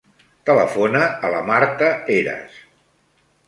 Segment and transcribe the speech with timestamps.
[0.49, 2.61] Telefona a la Marta Heras.